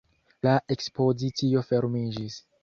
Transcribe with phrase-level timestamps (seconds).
[0.45, 2.41] La ekspozicio fermiĝis.